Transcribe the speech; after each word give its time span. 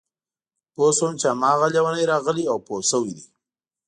پوه 0.73 0.91
شوم 0.97 1.13
چې 1.21 1.27
هماغه 1.33 1.67
لېونی 1.73 2.03
راغلی 2.11 2.43
او 2.51 2.57
پوه 2.65 2.81
شوی 2.89 3.11
دی 3.17 3.25